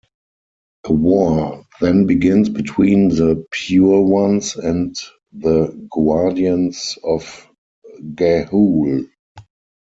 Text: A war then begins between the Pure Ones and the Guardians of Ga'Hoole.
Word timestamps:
A 0.85 0.91
war 0.91 1.63
then 1.79 2.07
begins 2.07 2.49
between 2.49 3.09
the 3.09 3.45
Pure 3.51 4.01
Ones 4.01 4.55
and 4.55 4.97
the 5.31 5.87
Guardians 5.91 6.97
of 7.03 7.45
Ga'Hoole. 8.15 9.07